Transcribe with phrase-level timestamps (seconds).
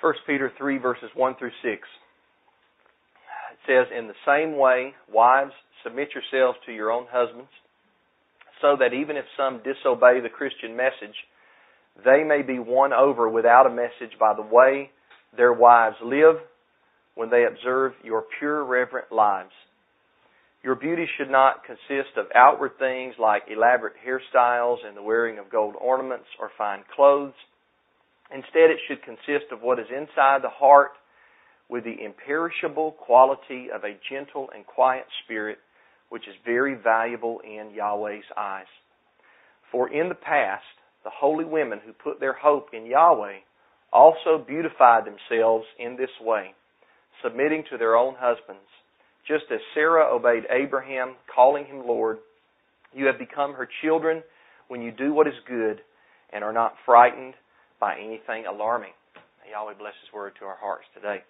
[0.00, 1.64] 1 Peter 3 verses 1 through 6.
[1.64, 5.52] It says, In the same way, wives,
[5.82, 7.50] submit yourselves to your own husbands,
[8.60, 11.16] so that even if some disobey the Christian message,
[12.04, 14.90] they may be won over without a message by the way
[15.36, 16.36] their wives live
[17.14, 19.52] when they observe your pure, reverent lives.
[20.62, 25.50] Your beauty should not consist of outward things like elaborate hairstyles and the wearing of
[25.50, 27.34] gold ornaments or fine clothes.
[28.32, 30.92] Instead, it should consist of what is inside the heart
[31.68, 35.58] with the imperishable quality of a gentle and quiet spirit,
[36.08, 38.66] which is very valuable in Yahweh's eyes.
[39.72, 40.64] For in the past,
[41.04, 43.38] the holy women who put their hope in Yahweh
[43.92, 46.54] also beautified themselves in this way,
[47.22, 48.68] submitting to their own husbands.
[49.26, 52.18] Just as Sarah obeyed Abraham, calling him Lord,
[52.92, 54.22] you have become her children
[54.68, 55.80] when you do what is good
[56.32, 57.34] and are not frightened
[57.80, 58.92] by anything alarming.
[59.44, 61.22] May Yahweh bless His word to our hearts today.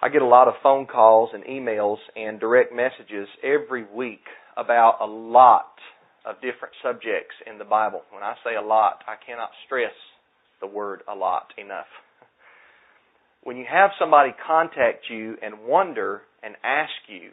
[0.00, 4.24] I get a lot of phone calls and emails and direct messages every week
[4.56, 5.72] about a lot
[6.26, 8.02] of different subjects in the Bible.
[8.12, 9.94] When I say a lot, I cannot stress
[10.60, 11.86] the word a lot enough.
[13.42, 17.30] When you have somebody contact you and wonder and ask you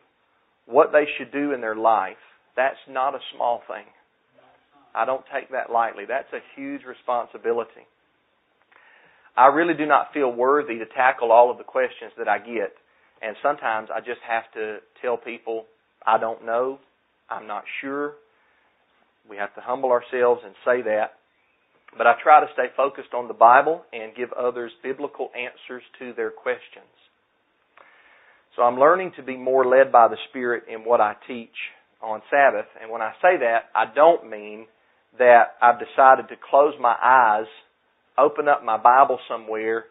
[0.67, 2.21] what they should do in their life,
[2.55, 3.85] that's not a small thing.
[4.95, 6.05] I don't take that lightly.
[6.07, 7.87] That's a huge responsibility.
[9.35, 12.73] I really do not feel worthy to tackle all of the questions that I get.
[13.21, 15.65] And sometimes I just have to tell people,
[16.05, 16.79] I don't know,
[17.29, 18.13] I'm not sure,
[19.29, 21.13] we have to humble ourselves and say that.
[21.97, 26.13] But I try to stay focused on the Bible and give others biblical answers to
[26.13, 26.85] their questions.
[28.55, 31.55] So I'm learning to be more led by the Spirit in what I teach
[32.01, 32.65] on Sabbath.
[32.81, 34.65] And when I say that, I don't mean
[35.19, 37.45] that I've decided to close my eyes,
[38.17, 39.85] open up my Bible somewhere,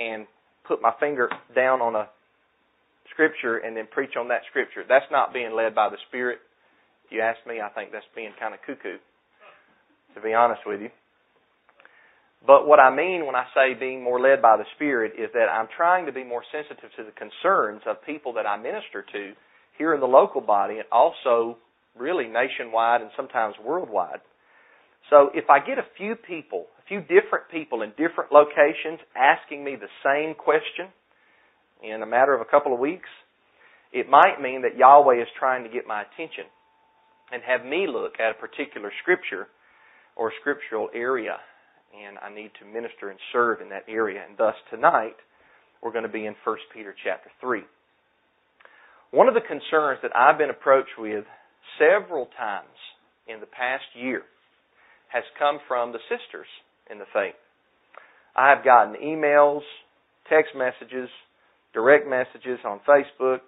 [0.00, 0.26] and
[0.66, 2.08] put my finger down on a
[3.10, 4.84] scripture and then preach on that scripture.
[4.88, 6.38] That's not being led by the Spirit.
[7.06, 8.98] If you ask me, I think that's being kind of cuckoo,
[10.14, 10.90] to be honest with you.
[12.46, 15.48] But what I mean when I say being more led by the Spirit is that
[15.50, 19.32] I'm trying to be more sensitive to the concerns of people that I minister to
[19.76, 21.58] here in the local body and also
[21.98, 24.20] really nationwide and sometimes worldwide.
[25.10, 29.64] So if I get a few people, a few different people in different locations asking
[29.64, 30.92] me the same question
[31.82, 33.08] in a matter of a couple of weeks,
[33.92, 36.44] it might mean that Yahweh is trying to get my attention
[37.32, 39.48] and have me look at a particular scripture
[40.16, 41.36] or scriptural area.
[41.96, 44.22] And I need to minister and serve in that area.
[44.28, 45.16] And thus tonight,
[45.82, 47.62] we're going to be in 1 Peter chapter 3.
[49.10, 51.24] One of the concerns that I've been approached with
[51.78, 52.76] several times
[53.26, 54.22] in the past year
[55.08, 56.46] has come from the sisters
[56.90, 57.34] in the faith.
[58.36, 59.62] I have gotten emails,
[60.28, 61.08] text messages,
[61.72, 63.40] direct messages on Facebook,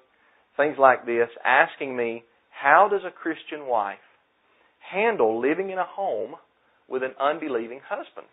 [0.56, 3.98] things like this, asking me how does a Christian wife
[4.92, 6.34] handle living in a home
[6.88, 8.26] with an unbelieving husband?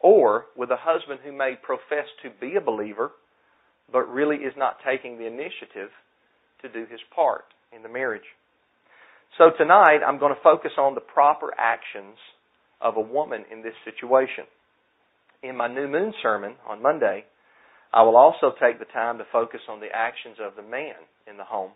[0.00, 3.12] Or with a husband who may profess to be a believer,
[3.90, 5.90] but really is not taking the initiative
[6.62, 7.44] to do his part
[7.74, 8.28] in the marriage.
[9.38, 12.16] So tonight, I'm going to focus on the proper actions
[12.80, 14.44] of a woman in this situation.
[15.42, 17.24] In my new moon sermon on Monday,
[17.92, 20.94] I will also take the time to focus on the actions of the man
[21.28, 21.72] in the home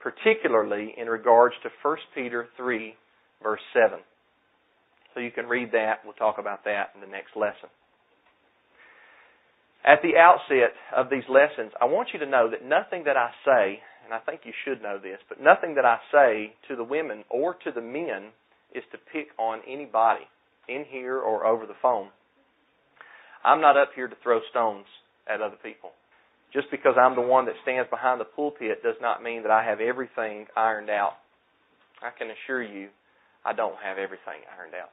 [0.00, 2.94] particularly in regards to 1 Peter 3,
[3.42, 3.98] verse 7.
[5.14, 6.00] So you can read that.
[6.04, 7.68] We'll talk about that in the next lesson.
[9.84, 13.30] At the outset of these lessons, I want you to know that nothing that I
[13.44, 16.84] say, and I think you should know this, but nothing that I say to the
[16.84, 18.32] women or to the men
[18.74, 20.26] is to pick on anybody
[20.68, 22.08] in here or over the phone.
[23.44, 24.86] I'm not up here to throw stones
[25.32, 25.90] at other people.
[26.52, 29.64] Just because I'm the one that stands behind the pulpit does not mean that I
[29.64, 31.14] have everything ironed out.
[32.02, 32.88] I can assure you,
[33.44, 34.90] I don't have everything ironed out.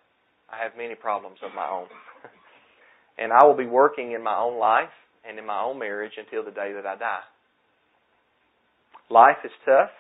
[0.51, 1.87] I have many problems of my own.
[3.17, 4.93] and I will be working in my own life
[5.27, 7.25] and in my own marriage until the day that I die.
[9.09, 9.91] Life is tough.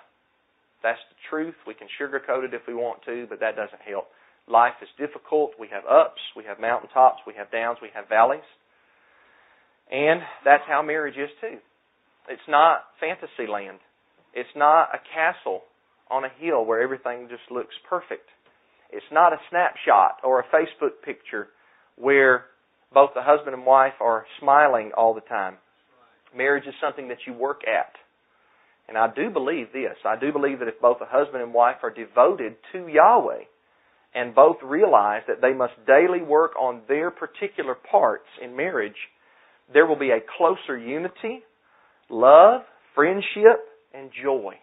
[0.83, 1.55] That's the truth.
[1.65, 4.07] We can sugarcoat it if we want to, but that doesn't help.
[4.47, 5.51] Life is difficult.
[5.59, 8.45] We have ups, we have mountaintops, we have downs, we have valleys.
[9.91, 11.57] And that's how marriage is too.
[12.29, 13.79] It's not fantasy land.
[14.33, 15.61] It's not a castle
[16.09, 18.29] on a hill where everything just looks perfect.
[18.91, 21.47] It's not a snapshot or a Facebook picture
[21.95, 22.45] where
[22.95, 25.57] both the husband and wife are smiling all the time.
[26.35, 27.91] Marriage is something that you work at.
[28.87, 29.97] And I do believe this.
[30.05, 33.43] I do believe that if both the husband and wife are devoted to Yahweh
[34.13, 38.95] and both realize that they must daily work on their particular parts in marriage,
[39.73, 41.43] there will be a closer unity,
[42.09, 42.61] love,
[42.93, 43.59] friendship,
[43.93, 44.53] and joy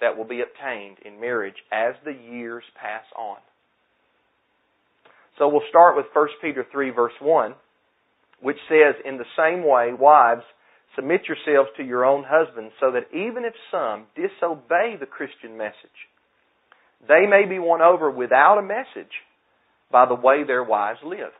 [0.00, 3.36] that will be obtained in marriage as the years pass on.
[5.38, 7.54] So we'll start with 1 Peter 3 verse 1,
[8.40, 10.42] which says, In the same way, wives,
[10.94, 16.08] submit yourselves to your own husbands, so that even if some disobey the Christian message,
[17.06, 19.12] they may be won over without a message
[19.90, 21.32] by the way their wives live.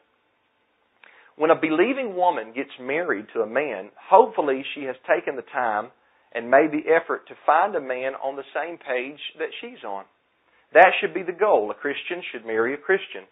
[1.37, 5.91] When a believing woman gets married to a man, hopefully she has taken the time
[6.33, 10.05] and made the effort to find a man on the same page that she's on.
[10.73, 11.71] That should be the goal.
[11.71, 13.25] A Christian should marry a Christian.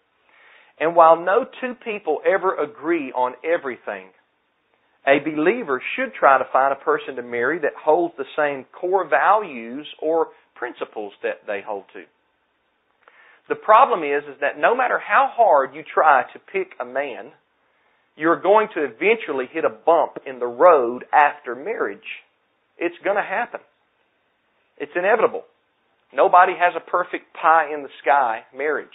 [0.79, 4.07] And while no two people ever agree on everything,
[5.07, 9.07] a believer should try to find a person to marry that holds the same core
[9.07, 12.03] values or principles that they hold to.
[13.47, 17.31] The problem is, is that no matter how hard you try to pick a man,
[18.15, 21.99] you're going to eventually hit a bump in the road after marriage.
[22.77, 23.59] It's going to happen.
[24.77, 25.43] It's inevitable.
[26.13, 28.87] Nobody has a perfect pie in the sky marriage,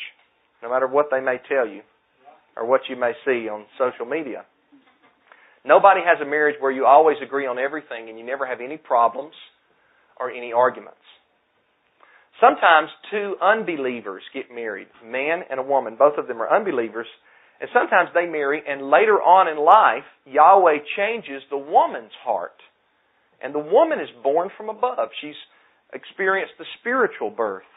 [0.62, 1.82] no matter what they may tell you
[2.56, 4.44] or what you may see on social media.
[5.64, 8.76] Nobody has a marriage where you always agree on everything and you never have any
[8.76, 9.34] problems
[10.18, 10.96] or any arguments.
[12.40, 15.96] Sometimes two unbelievers get married, a man and a woman.
[15.98, 17.06] Both of them are unbelievers.
[17.60, 22.56] And sometimes they marry, and later on in life, Yahweh changes the woman's heart.
[23.42, 25.10] And the woman is born from above.
[25.20, 25.36] She's
[25.92, 27.68] experienced the spiritual birth.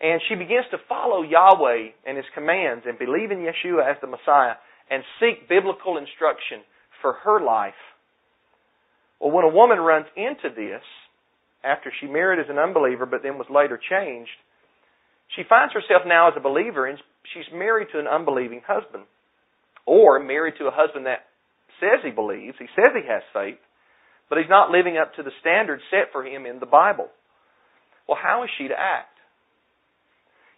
[0.00, 4.06] And she begins to follow Yahweh and His commands and believe in Yeshua as the
[4.06, 4.56] Messiah
[4.90, 6.64] and seek biblical instruction
[7.02, 7.78] for her life.
[9.20, 10.82] Well, when a woman runs into this,
[11.62, 14.32] after she married as an unbeliever but then was later changed,
[15.36, 16.98] she finds herself now as a believer and
[17.34, 19.04] she's married to an unbelieving husband.
[19.86, 21.28] Or married to a husband that
[21.78, 23.60] says he believes, he says he has faith,
[24.28, 27.08] but he's not living up to the standards set for him in the Bible.
[28.08, 29.09] Well, how is she to act?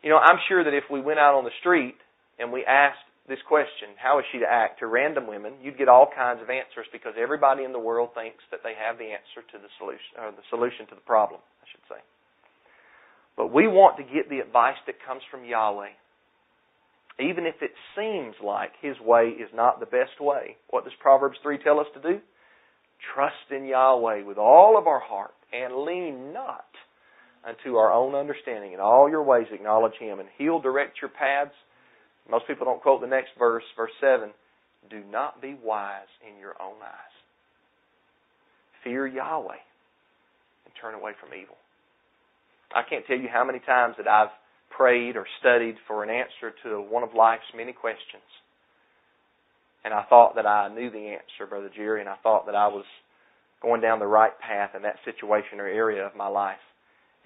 [0.03, 1.95] You know, I'm sure that if we went out on the street
[2.39, 5.89] and we asked this question, how is she to act, to random women, you'd get
[5.89, 9.47] all kinds of answers because everybody in the world thinks that they have the answer
[9.55, 12.03] to the solution, or the solution to the problem, I should say.
[13.37, 15.95] But we want to get the advice that comes from Yahweh.
[17.21, 20.57] Even if it seems like His way is not the best way.
[20.71, 22.19] What does Proverbs 3 tell us to do?
[23.15, 26.67] Trust in Yahweh with all of our heart and lean not
[27.47, 28.73] unto our own understanding.
[28.73, 31.55] In all your ways acknowledge Him and He'll direct your paths
[32.31, 34.31] most people don't quote the next verse, verse 7.
[34.91, 37.15] Do not be wise in your own eyes.
[38.85, 39.62] Fear Yahweh
[40.65, 41.56] and turn away from evil.
[42.75, 44.33] I can't tell you how many times that I've
[44.71, 48.25] prayed or studied for an answer to one of life's many questions.
[49.85, 52.69] And I thought that I knew the answer, Brother Jerry, and I thought that I
[52.69, 52.85] was
[53.61, 56.62] going down the right path in that situation or area of my life.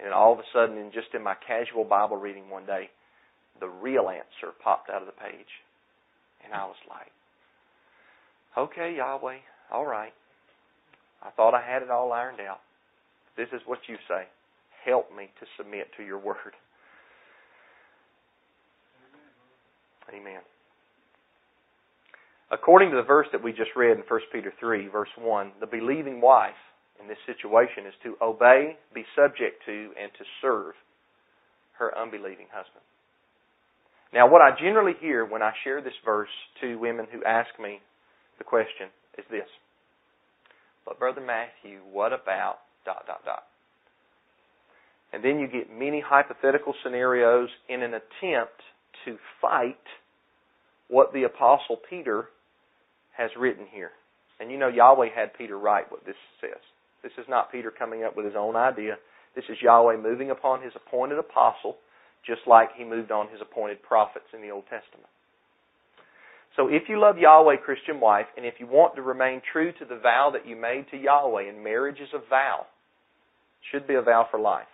[0.03, 2.89] And all of a sudden, in just in my casual Bible reading one day,
[3.59, 5.49] the real answer popped out of the page.
[6.45, 7.11] And I was like,
[8.57, 9.37] okay, Yahweh,
[9.71, 10.13] all right.
[11.23, 12.59] I thought I had it all ironed out.
[13.35, 14.23] This is what you say.
[14.85, 16.53] Help me to submit to your word.
[20.13, 20.41] Amen.
[22.49, 25.65] According to the verse that we just read in 1 Peter 3, verse 1, the
[25.65, 26.55] believing wife
[27.01, 30.73] in this situation is to obey, be subject to, and to serve
[31.77, 32.83] her unbelieving husband.
[34.13, 36.29] Now, what I generally hear when I share this verse
[36.61, 37.79] to women who ask me
[38.37, 38.87] the question
[39.17, 39.47] is this.
[40.85, 43.43] But Brother Matthew, what about dot, dot, dot?
[45.11, 48.59] And then you get many hypothetical scenarios in an attempt
[49.05, 49.75] to fight
[50.87, 52.29] what the Apostle Peter
[53.17, 53.91] has written here.
[54.39, 56.61] And you know, Yahweh had Peter write what this says.
[57.07, 58.97] This is not Peter coming up with his own idea.
[59.33, 61.77] This is Yahweh moving upon his appointed apostle
[62.25, 65.07] just like he moved on his appointed prophets in the Old Testament.
[66.57, 69.85] So if you love Yahweh, Christian wife, and if you want to remain true to
[69.85, 72.65] the vow that you made to Yahweh, and marriage is a vow,
[73.71, 74.67] should be a vow for life,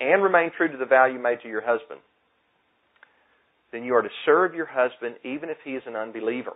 [0.00, 2.00] and remain true to the vow you made to your husband,
[3.70, 6.54] then you are to serve your husband even if he is an unbeliever.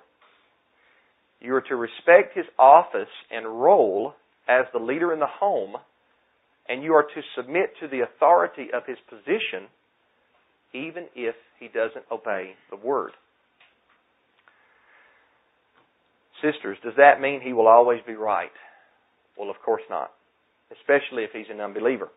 [1.40, 4.14] You are to respect his office and role
[4.50, 5.76] as the leader in the home
[6.68, 9.68] and you are to submit to the authority of his position
[10.74, 13.12] even if he doesn't obey the word.
[16.42, 18.50] Sisters, does that mean he will always be right?
[19.38, 20.10] Well, of course not,
[20.72, 22.08] especially if he's an unbeliever.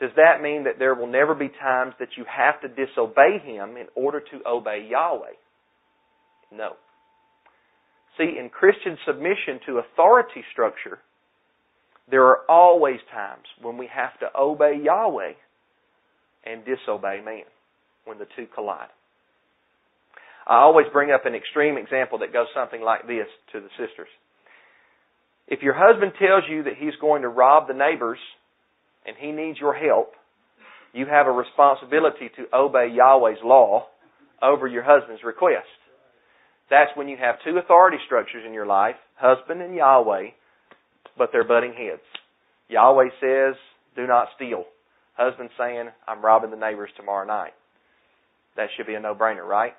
[0.00, 3.76] Does that mean that there will never be times that you have to disobey him
[3.76, 5.34] in order to obey Yahweh?
[6.52, 6.72] No.
[8.16, 10.98] See, in Christian submission to authority structure,
[12.10, 15.32] there are always times when we have to obey Yahweh
[16.44, 17.44] and disobey man
[18.04, 18.88] when the two collide.
[20.46, 24.08] I always bring up an extreme example that goes something like this to the sisters.
[25.46, 28.18] If your husband tells you that he's going to rob the neighbors
[29.06, 30.12] and he needs your help,
[30.94, 33.86] you have a responsibility to obey Yahweh's law
[34.40, 35.68] over your husband's request.
[36.70, 40.28] That's when you have two authority structures in your life, husband and Yahweh,
[41.18, 42.02] but they're butting heads.
[42.68, 43.56] Yahweh says,
[43.96, 44.64] do not steal.
[45.16, 47.52] Husband saying, I'm robbing the neighbors tomorrow night.
[48.56, 49.72] That should be a no-brainer, right?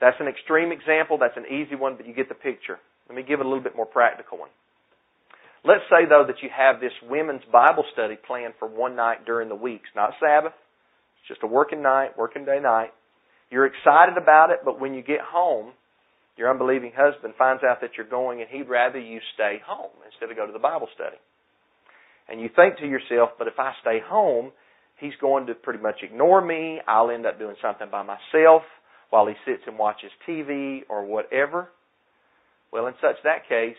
[0.00, 1.18] That's an extreme example.
[1.18, 2.78] That's an easy one, but you get the picture.
[3.08, 4.50] Let me give a little bit more practical one.
[5.64, 9.48] Let's say, though, that you have this women's Bible study planned for one night during
[9.48, 10.54] the weeks, not Sabbath.
[11.20, 12.90] It's just a working night, working day night.
[13.50, 15.72] You're excited about it, but when you get home,
[16.36, 20.30] your unbelieving husband finds out that you're going and he'd rather you stay home instead
[20.30, 21.16] of go to the Bible study.
[22.28, 24.52] And you think to yourself, but if I stay home,
[24.98, 26.80] he's going to pretty much ignore me.
[26.86, 28.62] I'll end up doing something by myself
[29.10, 31.68] while he sits and watches TV or whatever.
[32.72, 33.76] Well, in such that case,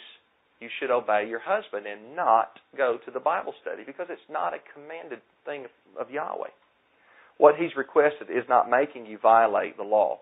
[0.59, 4.53] you should obey your husband and not go to the Bible study because it's not
[4.53, 5.65] a commanded thing
[5.99, 6.53] of Yahweh.
[7.37, 10.19] What he's requested is not making you violate the law.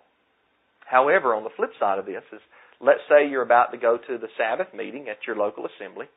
[0.91, 2.41] However, on the flip side of this is
[2.81, 6.07] let's say you're about to go to the Sabbath meeting at your local assembly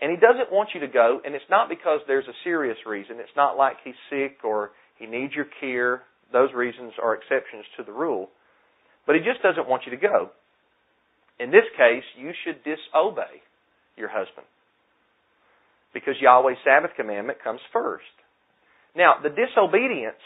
[0.00, 3.20] and he doesn't want you to go and it's not because there's a serious reason.
[3.20, 7.84] It's not like he's sick or he needs your care those reasons are exceptions to
[7.84, 8.28] the rule.
[9.06, 10.30] But he just doesn't want you to go.
[11.40, 13.40] In this case, you should disobey
[13.96, 14.44] your husband.
[15.94, 18.12] Because Yahweh's Sabbath commandment comes first.
[18.94, 20.20] Now, the disobedience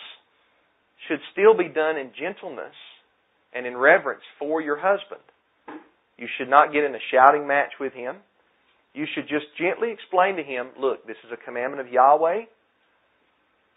[1.06, 2.74] should still be done in gentleness
[3.54, 5.22] and in reverence for your husband.
[6.18, 8.16] You should not get in a shouting match with him.
[8.94, 12.44] You should just gently explain to him, look, this is a commandment of Yahweh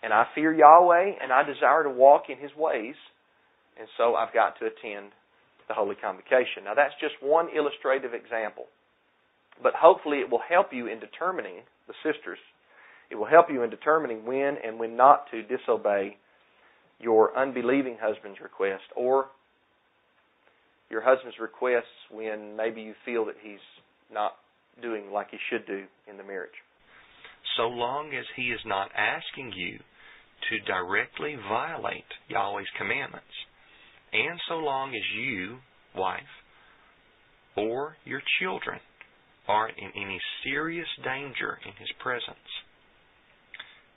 [0.06, 2.94] and I fear Yahweh, and I desire to walk in His ways,
[3.80, 5.12] and so I've got to attend
[5.68, 6.66] the Holy Convocation.
[6.66, 8.66] Now, that's just one illustrative example,
[9.64, 12.38] but hopefully it will help you in determining, the sisters,
[13.10, 16.18] it will help you in determining when and when not to disobey
[17.00, 19.26] your unbelieving husband's request or
[20.90, 23.64] your husband's requests when maybe you feel that he's
[24.12, 24.34] not
[24.82, 26.56] doing like he should do in the marriage
[27.58, 29.80] so long as he is not asking you
[30.50, 33.34] to directly violate Yahweh's commandments,
[34.14, 35.58] and so long as you,
[35.96, 36.22] wife,
[37.56, 38.80] or your children
[39.48, 42.50] aren't in any serious danger in his presence.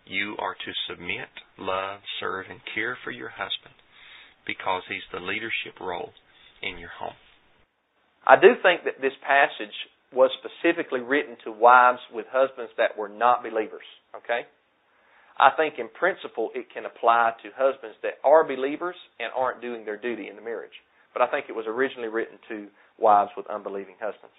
[0.06, 1.28] You are to submit,
[1.58, 3.74] love, serve, and care for your husband
[4.46, 6.12] because he's the leadership role
[6.62, 7.16] in your home.
[8.26, 9.74] I do think that this passage
[10.12, 13.84] was specifically written to wives with husbands that were not believers.
[14.16, 14.46] Okay?
[15.38, 19.84] I think in principle it can apply to husbands that are believers and aren't doing
[19.84, 20.74] their duty in the marriage.
[21.12, 22.66] But I think it was originally written to
[22.98, 24.34] wives with unbelieving husbands.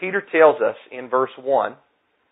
[0.00, 1.74] Peter tells us in verse 1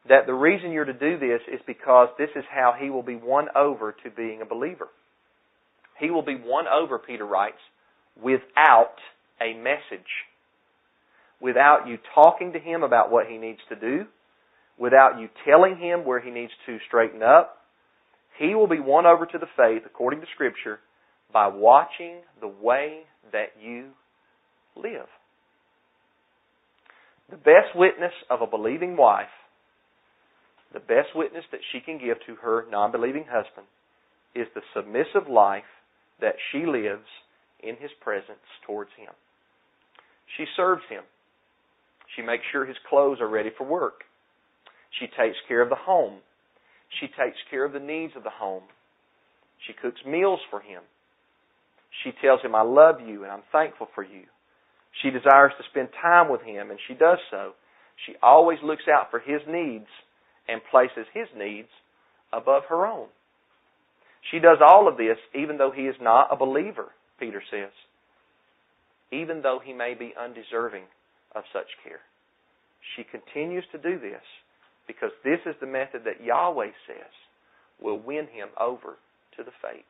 [0.08, 3.16] that the reason you're to do this is because this is how he will be
[3.16, 4.88] won over to being a believer.
[5.98, 7.60] He will be won over, Peter writes,
[8.22, 8.96] without
[9.40, 10.08] a message.
[11.40, 14.06] Without you talking to him about what he needs to do,
[14.78, 17.58] without you telling him where he needs to straighten up,
[18.38, 20.78] he will be won over to the faith, according to Scripture,
[21.32, 23.00] by watching the way
[23.32, 23.90] that you
[24.76, 25.08] live.
[27.30, 29.32] The best witness of a believing wife,
[30.72, 33.66] the best witness that she can give to her non believing husband,
[34.34, 35.64] is the submissive life
[36.20, 37.06] that she lives
[37.62, 39.12] in his presence towards him.
[40.36, 41.02] She serves him.
[42.14, 44.04] She makes sure his clothes are ready for work.
[44.98, 46.18] She takes care of the home.
[47.00, 48.62] She takes care of the needs of the home.
[49.66, 50.82] She cooks meals for him.
[52.04, 54.24] She tells him, I love you and I'm thankful for you.
[55.02, 57.52] She desires to spend time with him, and she does so.
[58.06, 59.88] She always looks out for his needs
[60.48, 61.68] and places his needs
[62.32, 63.08] above her own.
[64.30, 66.86] She does all of this even though he is not a believer,
[67.18, 67.70] Peter says
[69.12, 70.84] even though he may be undeserving
[71.34, 72.00] of such care.
[72.94, 74.22] She continues to do this
[74.86, 77.12] because this is the method that Yahweh says
[77.80, 78.96] will win him over
[79.36, 79.84] to the faith.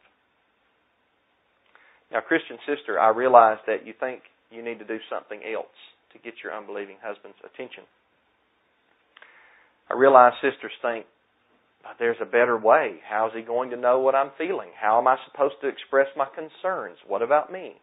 [2.11, 5.77] Now, Christian sister, I realize that you think you need to do something else
[6.13, 7.85] to get your unbelieving husband's attention.
[9.91, 11.07] I realize sisters think,
[11.99, 12.97] there's a better way.
[13.09, 14.71] How is he going to know what I'm feeling?
[14.81, 16.99] How am I supposed to express my concerns?
[17.07, 17.75] What about me?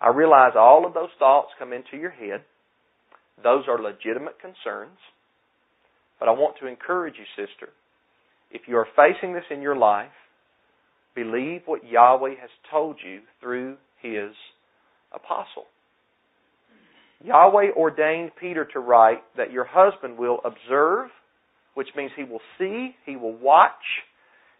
[0.00, 2.44] I realize all of those thoughts come into your head.
[3.42, 4.98] Those are legitimate concerns.
[6.20, 7.72] But I want to encourage you, sister.
[8.50, 10.10] If you are facing this in your life,
[11.14, 14.32] believe what Yahweh has told you through His
[15.12, 15.66] apostle.
[17.24, 21.08] Yahweh ordained Peter to write that your husband will observe,
[21.78, 23.70] which means he will see, he will watch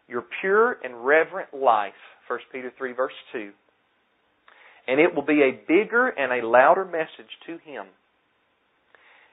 [0.06, 1.98] your pure and reverent life.
[2.28, 3.50] 1 Peter 3 verse 2.
[4.87, 7.87] And it will be a bigger and a louder message to him.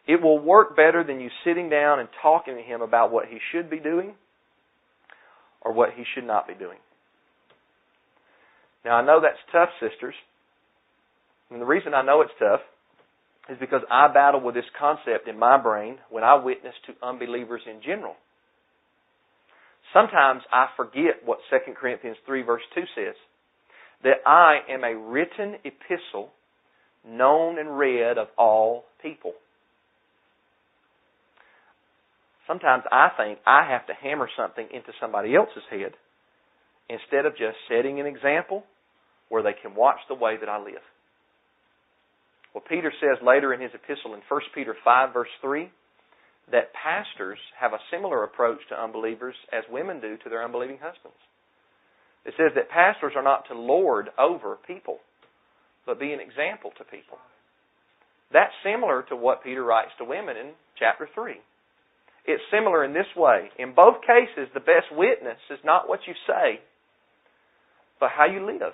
[0.08, 3.38] It will work better than you sitting down and talking to him about what he
[3.51, 4.15] should be doing
[5.62, 6.80] or what he should not be doing.
[8.84, 10.15] Now I know that's tough, sisters.
[11.51, 12.62] And the reason I know it's tough
[13.50, 17.62] is because I battle with this concept in my brain when I witness to unbelievers
[17.70, 18.16] in general.
[19.94, 23.16] Sometimes I forget what 2 Corinthians 3 verse 2 says.
[24.04, 26.30] That I am a written epistle
[27.08, 29.34] known and read of all people.
[32.48, 35.94] Sometimes I think I have to hammer something into somebody else's head
[36.90, 38.64] instead of just setting an example
[39.30, 40.84] where they can watch the way that I live.
[42.56, 45.70] Well, Peter says later in his epistle in 1 Peter 5, verse 3,
[46.54, 51.20] that pastors have a similar approach to unbelievers as women do to their unbelieving husbands.
[52.24, 55.00] It says that pastors are not to lord over people,
[55.86, 57.18] but be an example to people.
[58.32, 61.36] That's similar to what Peter writes to women in chapter 3.
[62.26, 63.50] It's similar in this way.
[63.60, 66.62] In both cases, the best witness is not what you say,
[68.00, 68.74] but how you live.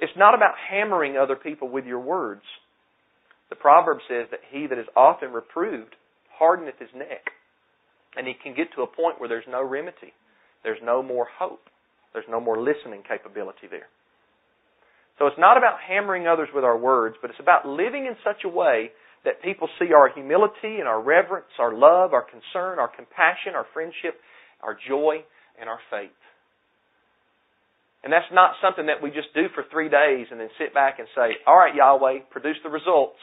[0.00, 2.42] It's not about hammering other people with your words.
[3.50, 5.94] The proverb says that he that is often reproved
[6.38, 7.30] hardeneth his neck.
[8.16, 10.14] And he can get to a point where there's no remedy.
[10.64, 11.68] There's no more hope.
[12.12, 13.88] There's no more listening capability there.
[15.18, 18.42] So it's not about hammering others with our words, but it's about living in such
[18.44, 18.90] a way
[19.24, 23.66] that people see our humility and our reverence, our love, our concern, our compassion, our
[23.74, 24.16] friendship,
[24.62, 25.22] our joy,
[25.60, 26.10] and our faith.
[28.02, 30.98] And that's not something that we just do for three days and then sit back
[30.98, 33.20] and say, all right, Yahweh, produce the results.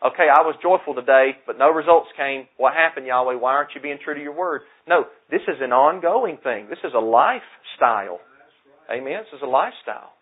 [0.00, 2.48] Okay, I was joyful today, but no results came.
[2.56, 3.36] What happened, Yahweh?
[3.36, 4.62] Why aren't you being true to your word?
[4.88, 6.68] No, this is an ongoing thing.
[6.70, 8.20] This is a lifestyle.
[8.88, 9.28] Amen?
[9.28, 10.16] This is a lifestyle.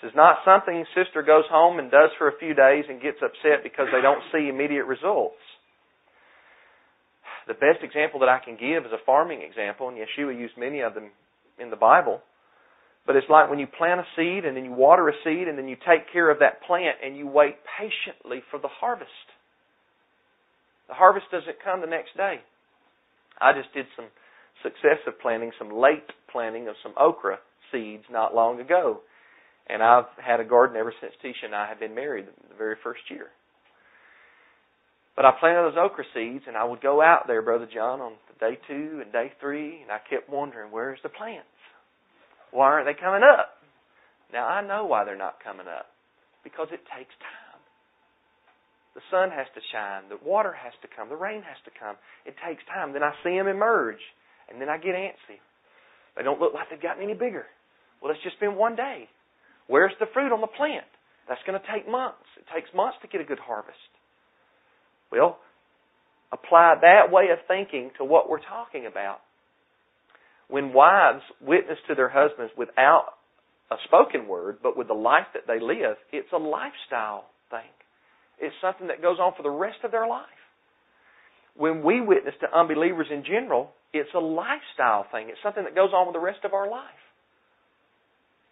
[0.00, 3.20] This is not something sister goes home and does for a few days and gets
[3.20, 5.40] upset because they don't see immediate results.
[7.46, 10.80] The best example that I can give is a farming example, and Yeshua used many
[10.80, 11.12] of them
[11.58, 12.20] in the Bible.
[13.06, 15.58] But it's like when you plant a seed and then you water a seed and
[15.58, 19.10] then you take care of that plant and you wait patiently for the harvest.
[20.88, 22.36] The harvest doesn't come the next day.
[23.40, 24.06] I just did some
[24.62, 27.38] successive planting, some late planting of some okra
[27.70, 29.00] seeds not long ago.
[29.68, 32.76] And I've had a garden ever since Tisha and I have been married the very
[32.82, 33.28] first year.
[35.16, 38.12] But I planted those okra seeds, and I would go out there, Brother John, on
[38.40, 41.46] day two and day three, and I kept wondering, where's the plants?
[42.50, 43.50] Why aren't they coming up?
[44.32, 45.86] Now, I know why they're not coming up.
[46.42, 47.60] Because it takes time.
[48.94, 50.10] The sun has to shine.
[50.10, 51.08] The water has to come.
[51.08, 51.96] The rain has to come.
[52.26, 52.92] It takes time.
[52.92, 54.02] Then I see them emerge,
[54.50, 55.38] and then I get antsy.
[56.16, 57.46] They don't look like they've gotten any bigger.
[58.02, 59.08] Well, it's just been one day.
[59.66, 60.86] Where's the fruit on the plant?
[61.28, 62.26] That's going to take months.
[62.36, 63.93] It takes months to get a good harvest.
[65.14, 65.38] Well,
[66.32, 69.18] apply that way of thinking to what we're talking about.
[70.48, 73.06] When wives witness to their husbands without
[73.70, 77.70] a spoken word, but with the life that they live, it's a lifestyle thing.
[78.40, 80.26] It's something that goes on for the rest of their life.
[81.56, 85.28] When we witness to unbelievers in general, it's a lifestyle thing.
[85.28, 87.04] It's something that goes on with the rest of our life.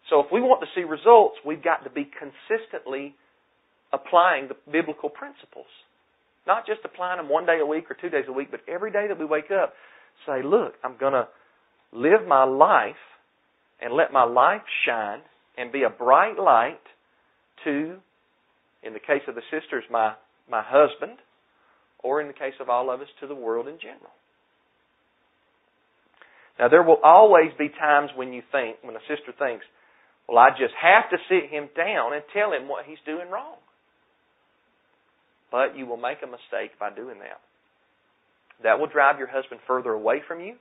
[0.09, 3.15] So if we want to see results, we've got to be consistently
[3.93, 5.67] applying the biblical principles.
[6.47, 8.91] Not just applying them one day a week or two days a week, but every
[8.91, 9.75] day that we wake up,
[10.27, 11.29] say, look, I'm going to
[11.93, 12.95] live my life
[13.81, 15.21] and let my life shine
[15.57, 16.81] and be a bright light
[17.65, 17.97] to,
[18.83, 20.15] in the case of the sisters, my,
[20.51, 21.19] my husband,
[22.03, 24.11] or in the case of all of us, to the world in general.
[26.59, 29.65] Now, there will always be times when you think, when a sister thinks,
[30.29, 33.57] well, I just have to sit him down and tell him what he's doing wrong.
[35.53, 37.41] But you will make a mistake by doing that.
[38.65, 40.55] That will drive your husband further away from you.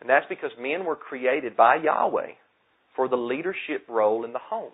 [0.00, 2.32] And that's because men were created by Yahweh
[2.96, 4.72] for the leadership role in the home.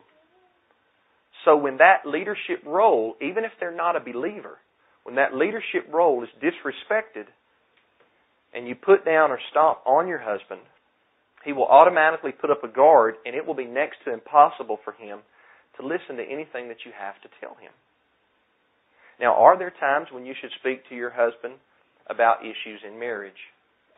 [1.45, 4.59] So when that leadership role, even if they're not a believer,
[5.03, 7.27] when that leadership role is disrespected
[8.55, 10.63] and you put down or stomp on your husband,
[11.45, 14.93] he will automatically put up a guard and it will be next to impossible for
[14.93, 15.19] him
[15.79, 17.73] to listen to anything that you have to tell him.
[19.21, 21.55] Now, are there times when you should speak to your husband
[22.09, 23.39] about issues in marriage?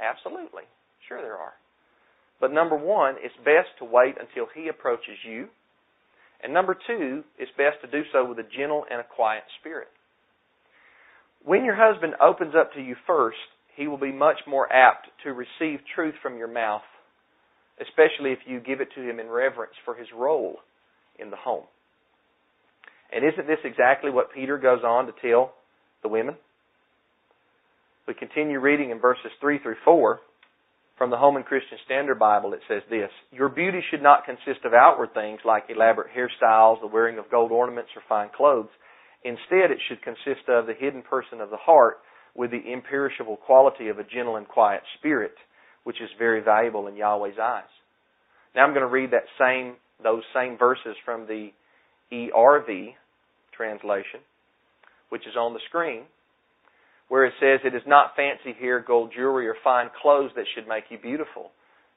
[0.00, 0.62] Absolutely.
[1.08, 1.54] Sure there are.
[2.40, 5.48] But number one, it's best to wait until he approaches you.
[6.42, 9.88] And number two, it's best to do so with a gentle and a quiet spirit.
[11.44, 13.38] When your husband opens up to you first,
[13.76, 16.82] he will be much more apt to receive truth from your mouth,
[17.80, 20.56] especially if you give it to him in reverence for his role
[21.18, 21.64] in the home.
[23.12, 25.54] And isn't this exactly what Peter goes on to tell
[26.02, 26.36] the women?
[28.06, 30.20] We continue reading in verses 3 through 4
[30.96, 32.52] from the Holman Christian Standard Bible.
[32.52, 36.86] It says this Your beauty should not consist of outward things like elaborate hairstyles, the
[36.86, 38.70] wearing of gold ornaments, or fine clothes.
[39.24, 41.98] Instead, it should consist of the hidden person of the heart
[42.34, 45.34] with the imperishable quality of a gentle and quiet spirit,
[45.84, 47.64] which is very valuable in Yahweh's eyes.
[48.54, 51.50] Now I'm going to read that same those same verses from the
[52.12, 52.94] ERV
[53.56, 54.20] translation,
[55.08, 56.02] which is on the screen,
[57.08, 60.68] where it says, It is not fancy hair, gold jewelry, or fine clothes that should
[60.68, 61.50] make you beautiful.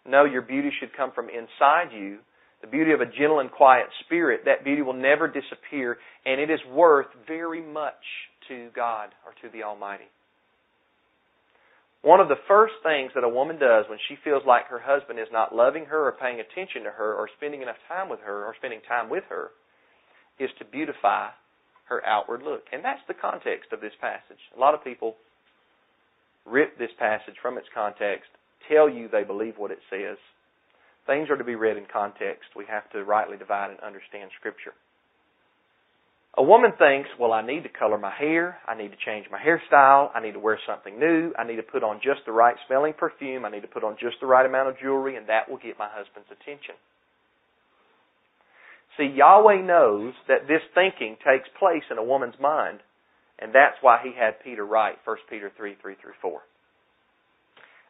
[0.06, 2.19] No, your beauty should come from inside you.
[2.62, 6.50] The beauty of a gentle and quiet spirit, that beauty will never disappear, and it
[6.50, 8.04] is worth very much
[8.50, 10.10] to God or to the Almighty.
[12.02, 15.19] One of the first things that a woman does when she feels like her husband
[15.19, 18.45] is not loving her or paying attention to her or spending enough time with her
[18.45, 19.52] or spending time with her
[20.39, 21.30] is to beautify
[21.89, 22.63] her outward look.
[22.71, 24.39] And that's the context of this passage.
[24.56, 25.15] A lot of people
[26.45, 28.30] rip this passage from its context,
[28.67, 30.17] tell you they believe what it says.
[31.08, 32.56] Things are to be read in context.
[32.56, 34.73] We have to rightly divide and understand Scripture.
[36.38, 39.39] A woman thinks, well, I need to color my hair, I need to change my
[39.39, 42.56] hairstyle, I need to wear something new, I need to put on just the right
[42.67, 45.49] smelling perfume, I need to put on just the right amount of jewelry, and that
[45.49, 46.75] will get my husband's attention.
[49.00, 52.82] See, Yahweh knows that this thinking takes place in a woman's mind,
[53.40, 56.42] and that's why he had Peter write 1 Peter 3 3 through 4.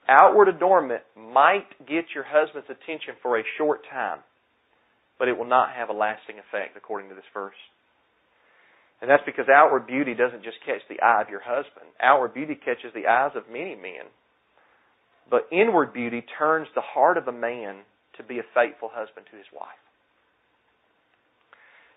[0.08, 4.19] Outward adornment might get your husband's attention for a short time,
[5.17, 7.58] but it will not have a lasting effect, according to this verse.
[9.02, 11.89] And that's because outward beauty doesn't just catch the eye of your husband.
[12.00, 14.13] Outward beauty catches the eyes of many men.
[15.30, 17.82] But inward beauty turns the heart of a man
[18.17, 19.82] to be a faithful husband to his wife.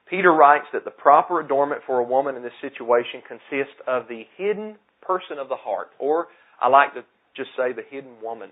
[0.08, 4.24] Peter writes that the proper adornment for a woman in this situation consists of the
[4.36, 6.28] hidden person of the heart, or
[6.60, 7.04] I like to
[7.36, 8.50] just say the hidden woman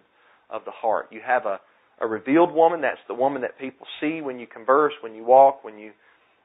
[0.49, 1.09] of the heart.
[1.11, 1.61] You have a,
[2.01, 5.63] a revealed woman, that's the woman that people see when you converse, when you walk,
[5.63, 5.93] when you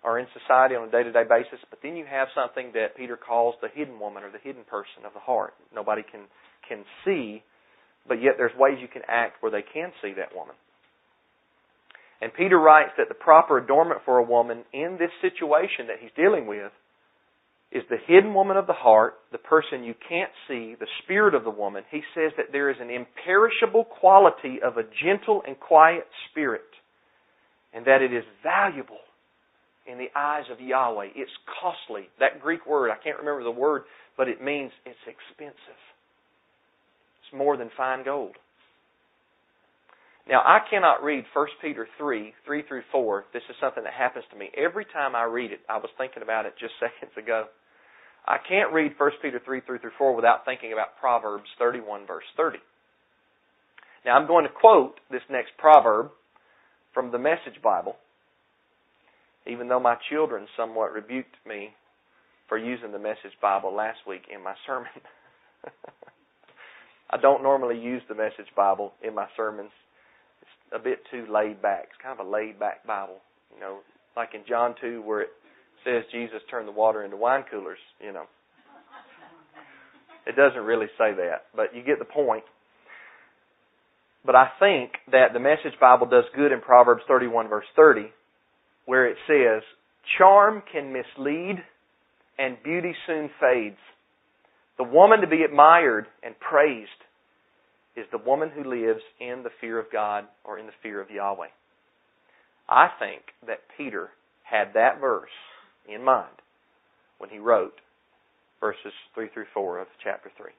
[0.03, 3.55] are in society on a day-to-day basis, but then you have something that Peter calls
[3.61, 5.53] the hidden woman or the hidden person of the heart.
[5.73, 6.21] Nobody can
[6.67, 7.43] can see,
[8.07, 10.55] but yet there's ways you can act where they can see that woman.
[12.25, 16.09] And Peter writes that the proper adornment for a woman in this situation that he's
[16.17, 16.71] dealing with
[17.71, 21.43] is the hidden woman of the heart, the person you can't see, the spirit of
[21.43, 21.83] the woman.
[21.91, 26.65] He says that there is an imperishable quality of a gentle and quiet spirit,
[27.75, 29.05] and that it is valuable
[29.85, 31.09] in the eyes of Yahweh.
[31.13, 31.29] It's
[31.61, 32.09] costly.
[32.19, 33.83] That Greek word, I can't remember the word,
[34.17, 35.81] but it means it's expensive.
[37.21, 38.35] It's more than fine gold.
[40.27, 43.25] Now, I cannot read 1 Peter 3, 3 through 4.
[43.31, 44.49] This is something that happens to me.
[44.57, 47.45] Every time I read it, I was thinking about it just seconds ago.
[48.25, 52.25] I can't read 1 Peter 3, 3 through 4 without thinking about Proverbs 31, verse
[52.35, 52.57] 30.
[54.05, 56.09] Now, I'm going to quote this next proverb
[56.93, 57.95] from the Message Bible
[59.47, 61.69] even though my children somewhat rebuked me
[62.49, 64.89] for using the Message Bible last week in my sermon.
[67.09, 69.71] I don't normally use the Message Bible in my sermons.
[70.73, 71.88] A bit too laid back.
[71.91, 73.19] It's kind of a laid back Bible.
[73.54, 73.80] You know,
[74.15, 75.30] like in John 2 where it
[75.84, 78.25] says Jesus turned the water into wine coolers, you know.
[80.25, 82.43] It doesn't really say that, but you get the point.
[84.25, 88.10] But I think that the Message Bible does good in Proverbs 31 verse 30
[88.86, 89.63] where it says,
[90.17, 91.58] Charm can mislead
[92.38, 93.78] and beauty soon fades.
[94.78, 96.89] The woman to be admired and praised
[97.95, 101.10] is the woman who lives in the fear of God or in the fear of
[101.10, 101.47] Yahweh.
[102.67, 104.10] I think that Peter
[104.43, 105.29] had that verse
[105.88, 106.36] in mind
[107.17, 107.75] when he wrote
[108.60, 110.51] verses 3 through 4 of chapter 3.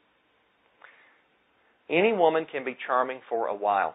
[1.88, 3.94] Any woman can be charming for a while.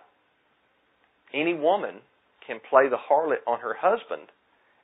[1.34, 1.96] Any woman
[2.46, 4.28] can play the harlot on her husband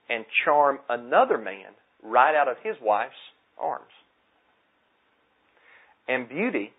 [0.10, 3.14] and charm another man right out of his wife's
[3.58, 3.92] arms.
[6.08, 6.72] And beauty,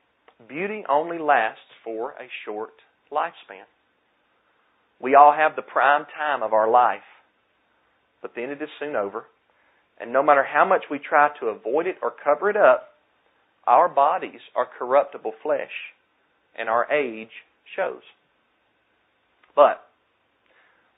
[0.46, 2.74] beauty only lasts for a short
[3.10, 3.66] lifespan.
[5.00, 7.06] We all have the prime time of our life,
[8.22, 9.24] but then it is soon over.
[10.00, 12.90] And no matter how much we try to avoid it or cover it up,
[13.66, 15.92] our bodies are corruptible flesh,
[16.58, 17.30] and our age
[17.76, 18.02] shows.
[19.54, 19.82] But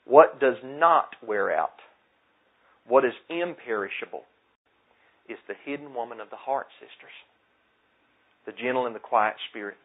[0.05, 1.79] what does not wear out,
[2.87, 4.23] what is imperishable,
[5.27, 7.13] is the hidden woman of the heart, sisters.
[8.45, 9.77] The gentle and the quiet spirit.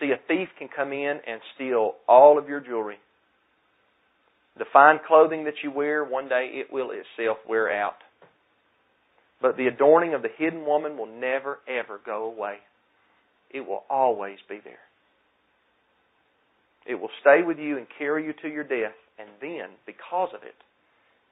[0.00, 2.98] See, a thief can come in and steal all of your jewelry.
[4.58, 7.96] The fine clothing that you wear, one day it will itself wear out.
[9.40, 12.56] But the adorning of the hidden woman will never, ever go away.
[13.50, 14.78] It will always be there.
[16.86, 20.42] It will stay with you and carry you to your death, and then, because of
[20.42, 20.54] it,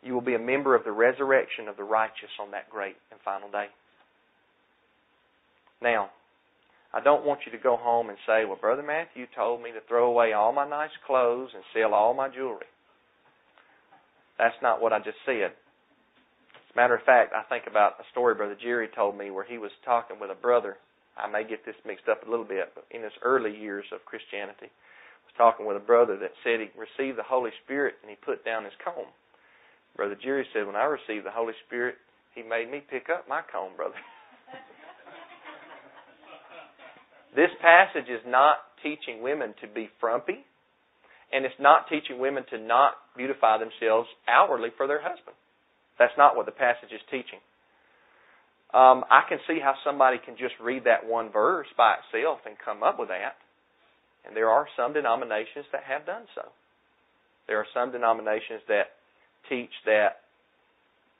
[0.03, 3.21] you will be a member of the resurrection of the righteous on that great and
[3.25, 3.67] final day.
[5.83, 6.11] Now,
[6.93, 9.81] I don't want you to go home and say, Well, Brother Matthew told me to
[9.89, 12.67] throw away all my nice clothes and sell all my jewelry.
[14.39, 15.53] That's not what I just said.
[15.55, 19.45] As a matter of fact, I think about a story Brother Jerry told me where
[19.45, 20.77] he was talking with a brother.
[21.17, 24.05] I may get this mixed up a little bit, but in his early years of
[24.05, 24.71] Christianity,
[25.27, 28.45] was talking with a brother that said he received the Holy Spirit and he put
[28.45, 29.07] down his comb.
[29.97, 31.97] Brother Jerry said, When I received the Holy Spirit,
[32.35, 33.95] he made me pick up my comb, brother.
[37.35, 40.45] this passage is not teaching women to be frumpy,
[41.33, 45.37] and it's not teaching women to not beautify themselves outwardly for their husband.
[45.99, 47.39] That's not what the passage is teaching.
[48.73, 52.55] Um, I can see how somebody can just read that one verse by itself and
[52.65, 53.35] come up with that.
[54.27, 56.43] And there are some denominations that have done so.
[57.49, 58.95] There are some denominations that
[59.49, 60.23] teach that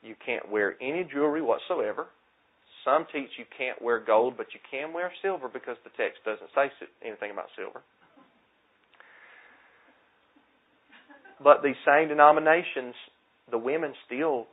[0.03, 2.07] you can't wear any jewelry whatsoever.
[2.85, 6.51] Some teach you can't wear gold, but you can wear silver because the text doesn't
[6.55, 6.71] say
[7.05, 7.83] anything about silver.
[11.43, 12.95] But these same denominations,
[13.51, 14.47] the women still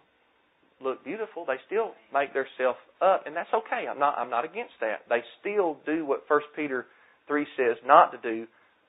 [0.81, 1.45] look beautiful.
[1.45, 3.87] They still make themselves up, and that's okay.
[3.89, 4.17] I'm not.
[4.17, 5.03] I'm not against that.
[5.09, 6.85] They still do what First Peter
[7.27, 8.47] three says not to do,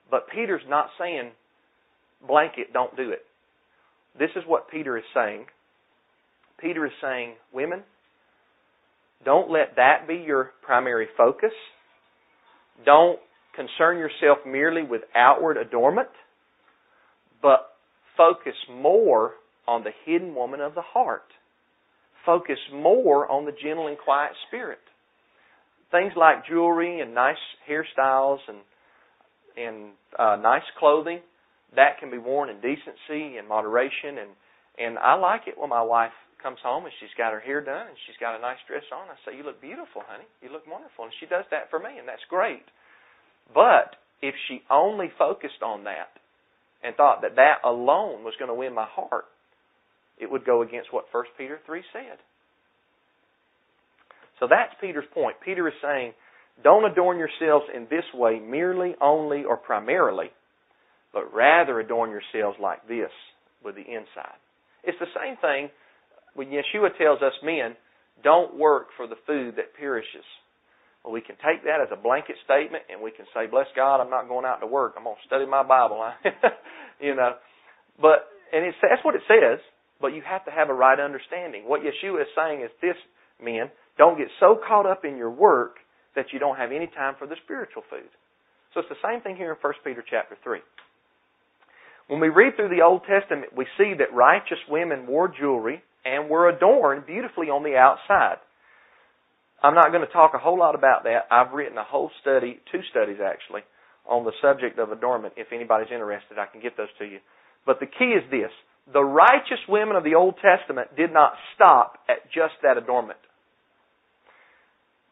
[0.09, 1.31] but Peter's not saying
[2.25, 3.25] blanket don't do it.
[4.17, 5.45] This is what Peter is saying.
[6.59, 7.83] Peter is saying, women,
[9.25, 11.51] don't let that be your primary focus.
[12.85, 13.19] Don't
[13.55, 16.09] concern yourself merely with outward adornment,
[17.41, 17.71] but
[18.15, 19.33] focus more
[19.67, 21.23] on the hidden woman of the heart.
[22.25, 24.79] Focus more on the gentle and quiet spirit.
[25.91, 27.37] Things like jewelry and nice
[27.69, 28.57] hairstyles and
[29.57, 31.19] and uh, nice clothing
[31.75, 34.29] that can be worn in decency and moderation and
[34.77, 37.87] and I like it when my wife comes home and she's got her hair done
[37.87, 39.07] and she's got a nice dress on.
[39.09, 40.27] I say, "You look beautiful, honey.
[40.41, 42.65] You look wonderful." And she does that for me, and that's great.
[43.53, 46.11] But if she only focused on that
[46.83, 49.25] and thought that that alone was going to win my heart,
[50.17, 52.19] it would go against what 1 Peter 3 said.
[54.39, 55.37] So that's Peter's point.
[55.43, 56.13] Peter is saying,
[56.63, 60.31] don't adorn yourselves in this way merely, only, or primarily,
[61.13, 63.11] but rather adorn yourselves like this
[63.63, 64.39] with the inside.
[64.83, 65.69] It's the same thing
[66.39, 67.75] when Yeshua tells us men,
[68.23, 70.23] don't work for the food that perishes.
[71.03, 73.99] Well, we can take that as a blanket statement and we can say, bless God,
[73.99, 74.95] I'm not going out to work.
[74.95, 75.99] I'm going to study my Bible.
[77.03, 77.35] you know,
[77.99, 79.59] but, and it's, that's what it says,
[79.99, 81.67] but you have to have a right understanding.
[81.67, 82.95] What Yeshua is saying is this,
[83.43, 85.75] men, don't get so caught up in your work
[86.15, 88.07] that you don't have any time for the spiritual food.
[88.73, 90.59] So it's the same thing here in 1 Peter chapter 3.
[92.07, 96.29] When we read through the Old Testament, we see that righteous women wore jewelry and
[96.29, 98.37] were adorned beautifully on the outside.
[99.61, 101.27] I'm not going to talk a whole lot about that.
[101.29, 103.61] I've written a whole study, two studies actually,
[104.07, 105.33] on the subject of adornment.
[105.37, 107.19] If anybody's interested, I can get those to you.
[107.65, 108.51] But the key is this.
[108.91, 113.19] The righteous women of the Old Testament did not stop at just that adornment.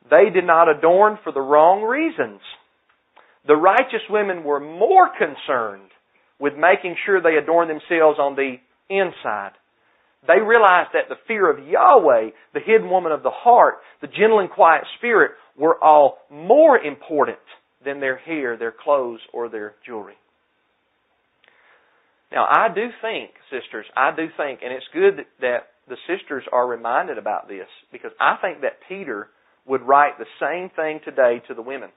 [0.10, 2.40] They did not adorn for the wrong reasons.
[3.46, 5.92] The righteous women were more concerned
[6.40, 8.56] with making sure they adorn themselves on the
[8.90, 9.52] inside.
[10.26, 14.40] They realized that the fear of Yahweh, the hidden woman of the heart, the gentle
[14.40, 17.38] and quiet spirit were all more important
[17.86, 20.16] than their hair, their clothes, or their jewelry.
[22.32, 26.68] Now, I do think, sisters, I do think, and it's good that, the sisters are
[26.68, 29.30] reminded about this because I think that Peter
[29.66, 31.92] would write the same thing today to the women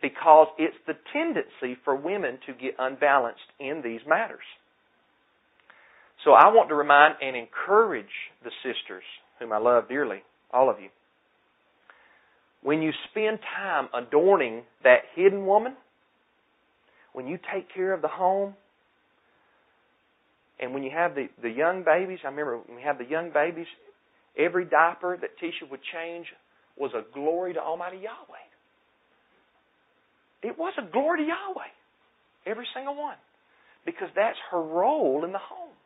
[0.00, 4.46] because it's the tendency for women to get unbalanced in these matters.
[6.24, 8.06] So I want to remind and encourage
[8.44, 9.04] the sisters,
[9.38, 10.18] whom I love dearly,
[10.52, 10.88] all of you.
[12.62, 15.74] When you spend time adorning that hidden woman,
[17.12, 18.54] when you take care of the home,
[20.60, 23.32] And when you have the, the young babies, I remember when we had the young
[23.32, 23.66] babies,
[24.38, 26.26] every diaper that Tisha would change
[26.76, 28.46] was a glory to Almighty Yahweh.
[30.42, 31.72] It was a glory to Yahweh.
[32.46, 33.16] Every single one.
[33.86, 35.76] Because that's her role in the home.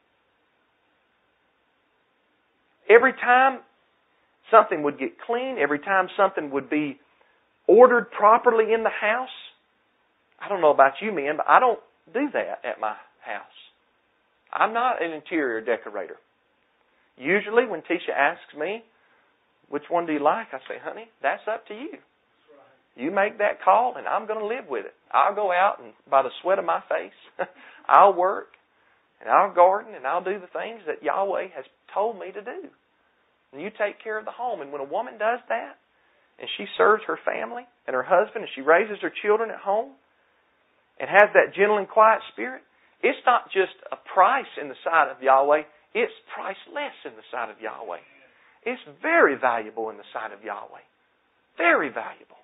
[2.89, 3.61] Every time
[4.51, 6.99] something would get clean, every time something would be
[7.67, 9.29] ordered properly in the house,
[10.41, 11.81] I don't know about you men, but I don't
[12.13, 13.47] do that at my house.
[14.53, 16.17] I'm not an interior decorator.
[17.17, 18.83] Usually when Tisha asks me,
[19.69, 20.49] which one do you like?
[20.53, 21.99] I say, honey, that's up to you.
[22.97, 24.95] You make that call and I'm going to live with it.
[25.11, 27.49] I'll go out and by the sweat of my face,
[27.89, 28.49] I'll work
[29.21, 32.69] and I'll garden and I'll do the things that Yahweh has told me to do.
[33.53, 34.61] And you take care of the home.
[34.61, 35.79] And when a woman does that,
[36.39, 39.95] and she serves her family and her husband, and she raises her children at home,
[40.99, 42.63] and has that gentle and quiet spirit,
[43.03, 45.63] it's not just a price in the sight of Yahweh,
[45.95, 48.03] it's priceless in the sight of Yahweh.
[48.67, 50.83] It's very valuable in the sight of Yahweh.
[51.59, 52.41] Very valuable.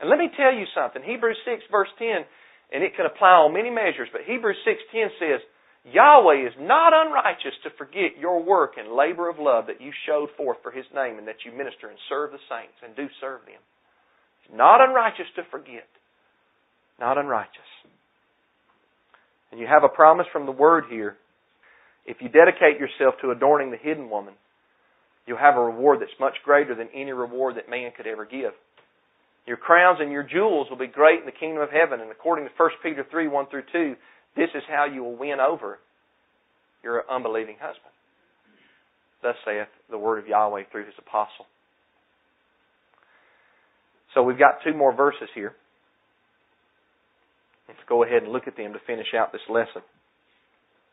[0.00, 1.02] And let me tell you something.
[1.02, 2.22] Hebrews 6 verse 10,
[2.70, 5.40] and it can apply on many measures, but Hebrews 6.10 says,
[5.84, 10.30] Yahweh is not unrighteous to forget your work and labor of love that you showed
[10.36, 13.44] forth for His name and that you minister and serve the saints and do serve
[13.44, 13.60] them.
[14.44, 15.88] It's not unrighteous to forget.
[16.98, 17.68] Not unrighteous.
[19.50, 21.16] And you have a promise from the Word here.
[22.06, 24.34] If you dedicate yourself to adorning the hidden woman,
[25.26, 28.52] you'll have a reward that's much greater than any reward that man could ever give.
[29.46, 32.00] Your crowns and your jewels will be great in the kingdom of heaven.
[32.00, 33.94] And according to 1 Peter 3, 1 through 2,
[34.36, 35.78] this is how you will win over
[36.82, 37.92] your unbelieving husband.
[39.22, 41.46] Thus saith the word of Yahweh through his apostle.
[44.12, 45.54] So we've got two more verses here.
[47.68, 49.82] Let's go ahead and look at them to finish out this lesson.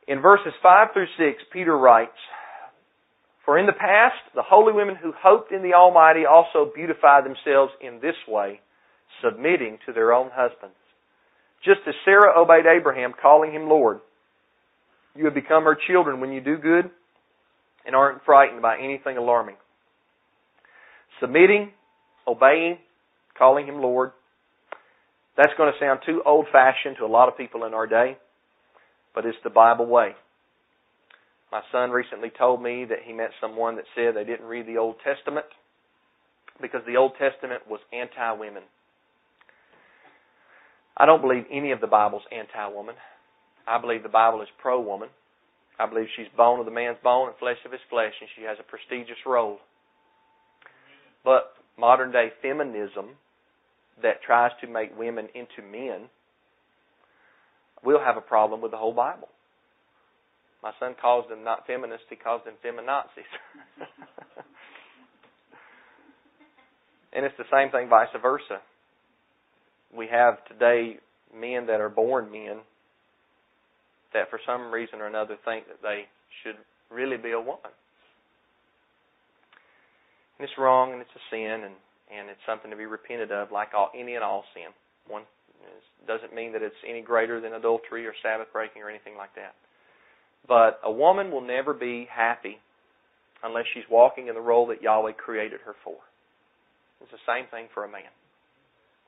[0.08, 2.18] In verses 5 through 6, Peter writes,
[3.46, 7.74] For in the past, the holy women who hoped in the Almighty also beautified themselves
[7.82, 8.62] in this way,
[9.24, 10.76] submitting to their own husbands
[11.64, 14.00] just as Sarah obeyed Abraham, calling him Lord.
[15.16, 16.90] You have become her children when you do good
[17.86, 19.56] and aren't frightened by anything alarming.
[21.20, 21.72] Submitting,
[22.28, 22.78] obeying,
[23.38, 24.12] calling him Lord.
[25.38, 28.18] That's going to sound too old fashioned to a lot of people in our day,
[29.14, 30.16] but it's the Bible way.
[31.52, 34.78] My son recently told me that he met someone that said they didn't read the
[34.78, 35.46] Old Testament
[36.62, 38.64] because the Old Testament was anti women.
[40.98, 42.96] I don't believe any of the Bible's anti-woman.
[43.68, 45.10] I believe the Bible is pro-woman.
[45.80, 48.44] I believe she's bone of the man's bone and flesh of his flesh, and she
[48.44, 49.58] has a prestigious role.
[51.24, 53.16] But modern day feminism
[54.04, 56.10] that tries to make women into men
[57.84, 59.30] will have a problem with the whole Bible.
[60.62, 63.26] My son calls them not feminists, he calls them feminazis.
[67.14, 68.62] and it's the same thing vice versa
[69.96, 70.98] we have today
[71.34, 72.60] men that are born men
[74.14, 76.04] that for some reason or another think that they
[76.44, 76.56] should
[76.90, 77.72] really be a woman.
[80.38, 81.76] And it's wrong and it's a sin and,
[82.12, 84.74] and it's something to be repented of like all, any and all sin.
[85.08, 85.24] One
[86.08, 89.54] doesn't mean that it's any greater than adultery or Sabbath breaking or anything like that.
[90.48, 92.58] But a woman will never be happy
[93.44, 95.96] unless she's walking in the role that Yahweh created her for.
[97.02, 98.10] It's the same thing for a man.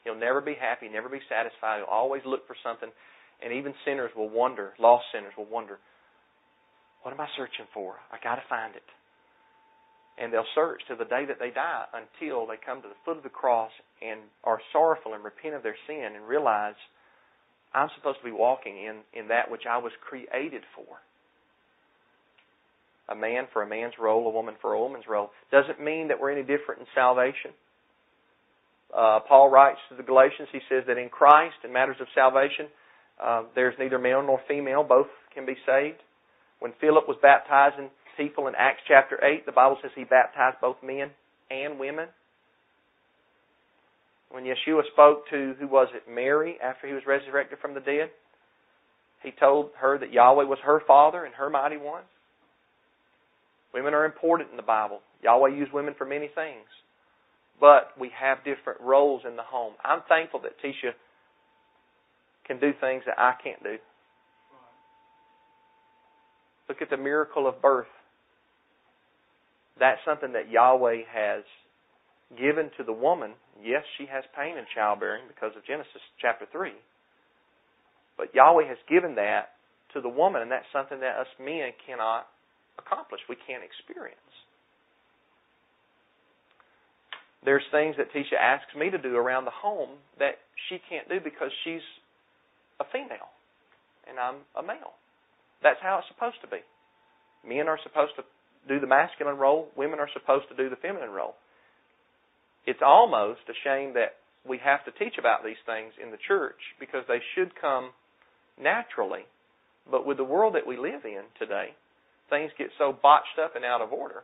[0.04, 1.80] He'll never be happy, never be satisfied.
[1.80, 2.89] He'll always look for something.
[3.44, 5.80] And even sinners will wonder, lost sinners will wonder,
[7.02, 7.96] what am I searching for?
[8.12, 8.88] I got to find it.
[10.18, 13.18] And they'll search to the day that they die until they come to the foot
[13.18, 16.76] of the cross and are sorrowful and repent of their sin and realize
[17.74, 21.02] I'm supposed to be walking in, in that which I was created for.
[23.10, 25.32] A man for a man's role, a woman for a woman's role.
[25.52, 27.52] Doesn't mean that we're any different in salvation
[28.96, 32.68] uh, Paul writes to the Galatians, he says that in Christ, in matters of salvation,
[33.22, 35.98] uh, there's neither male nor female, both can be saved.
[36.60, 40.78] When Philip was baptizing people in Acts chapter 8, the Bible says he baptized both
[40.84, 41.10] men
[41.50, 42.08] and women.
[44.30, 48.10] When Yeshua spoke to, who was it, Mary, after he was resurrected from the dead,
[49.24, 52.04] he told her that Yahweh was her father and her mighty one.
[53.74, 55.02] Women are important in the Bible.
[55.24, 56.66] Yahweh used women for many things
[57.64, 59.72] but we have different roles in the home.
[59.86, 60.91] I'm thankful that Tisha
[62.45, 63.78] can do things that I can't do.
[66.68, 67.88] Look at the miracle of birth.
[69.80, 71.43] That's something that Yahweh has
[72.38, 73.32] given to the woman.
[73.64, 76.72] Yes, she has pain in childbearing because of Genesis chapter 3.
[78.18, 79.55] But Yahweh has given that
[79.93, 82.28] to the woman, and that's something that us men cannot
[82.78, 83.22] accomplish.
[83.30, 84.20] We can't experience.
[87.46, 90.39] There's things that Tisha asks me to do around the home that
[90.70, 91.84] she can't do because she's
[92.80, 93.32] a female
[94.08, 94.96] and I'm a male.
[95.62, 96.64] That's how it's supposed to be.
[97.48, 98.24] Men are supposed to
[98.68, 101.36] do the masculine role, women are supposed to do the feminine role.
[102.66, 104.16] It's almost a shame that
[104.48, 107.91] we have to teach about these things in the church because they should come
[108.62, 109.28] naturally.
[109.89, 111.76] But with the world that we live in today,
[112.30, 114.24] things get so botched up and out of order.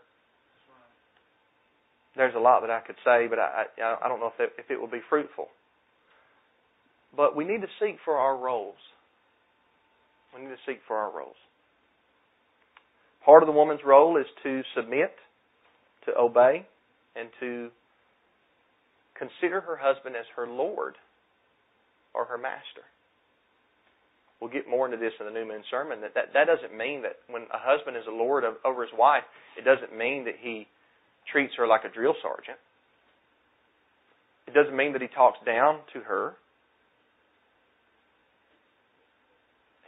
[2.16, 4.72] There's a lot that I could say, but I, I, I don't know if, if
[4.72, 5.48] it will be fruitful.
[7.16, 8.76] But we need to seek for our roles.
[10.36, 11.36] We need to seek for our roles.
[13.26, 15.14] Part of the woman's role is to submit,
[16.06, 16.66] to obey,
[17.16, 17.70] and to
[19.18, 20.96] consider her husband as her Lord
[22.14, 22.86] or her master.
[24.40, 26.00] We'll get more into this in the New Moon sermon.
[26.02, 28.94] That, that that doesn't mean that when a husband is a lord of, over his
[28.98, 29.24] wife,
[29.58, 30.66] it doesn't mean that he
[31.32, 32.58] treats her like a drill sergeant.
[34.48, 36.34] It doesn't mean that he talks down to her.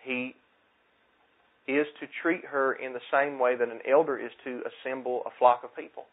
[0.03, 0.35] He
[1.67, 5.29] is to treat her in the same way that an elder is to assemble a
[5.39, 6.03] flock of people,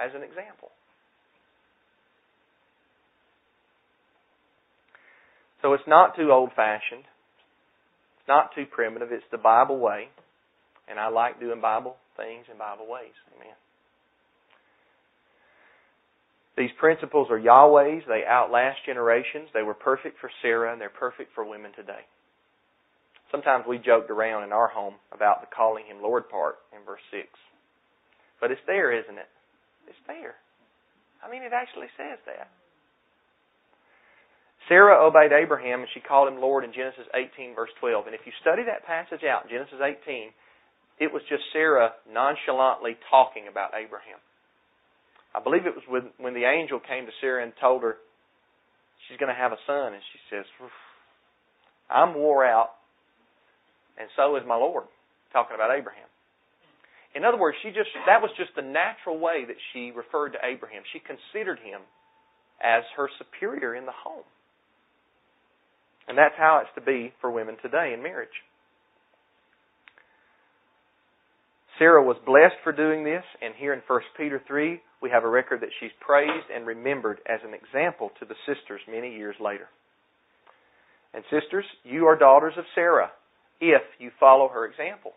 [0.00, 0.70] as an example.
[5.62, 7.04] So it's not too old fashioned.
[8.18, 9.12] It's not too primitive.
[9.12, 10.08] It's the Bible way.
[10.88, 13.14] And I like doing Bible things in Bible ways.
[13.36, 13.54] Amen.
[16.56, 18.04] These principles are Yahweh's.
[18.06, 19.48] They outlast generations.
[19.54, 22.04] They were perfect for Sarah, and they're perfect for women today.
[23.30, 27.00] Sometimes we joked around in our home about the calling him Lord part in verse
[27.10, 27.24] 6.
[28.40, 29.30] But it's there, isn't it?
[29.88, 30.36] It's there.
[31.24, 32.52] I mean, it actually says that.
[34.68, 38.06] Sarah obeyed Abraham and she called him Lord in Genesis 18, verse 12.
[38.06, 40.30] And if you study that passage out, Genesis 18,
[41.00, 44.20] it was just Sarah nonchalantly talking about Abraham.
[45.34, 47.96] I believe it was when, when the angel came to Sarah and told her
[49.08, 50.44] she's going to have a son, and she says,
[51.90, 52.76] I'm wore out,
[53.98, 54.84] and so is my Lord,
[55.32, 56.08] talking about Abraham.
[57.14, 60.40] In other words, she just that was just the natural way that she referred to
[60.40, 60.82] Abraham.
[60.92, 61.84] She considered him
[62.62, 64.24] as her superior in the home.
[66.08, 68.32] And that's how it's to be for women today in marriage.
[71.78, 75.28] Sarah was blessed for doing this, and here in 1 Peter 3, we have a
[75.28, 79.68] record that she's praised and remembered as an example to the sisters many years later.
[81.14, 83.10] And sisters, you are daughters of Sarah
[83.60, 85.12] if you follow her example.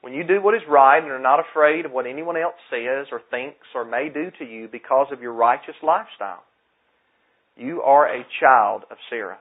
[0.00, 3.06] When you do what is right and are not afraid of what anyone else says
[3.10, 6.44] or thinks or may do to you because of your righteous lifestyle,
[7.56, 9.38] you are a child of Sarah.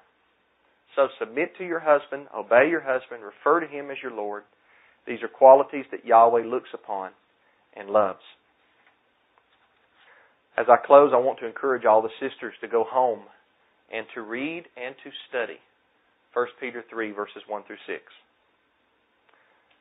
[0.96, 4.44] So submit to your husband, obey your husband, refer to him as your Lord.
[5.08, 7.12] These are qualities that Yahweh looks upon
[7.76, 8.24] and loves.
[10.58, 13.22] As I close, I want to encourage all the sisters to go home
[13.94, 15.60] and to read and to study
[16.34, 18.02] 1 Peter 3, verses 1 through 6.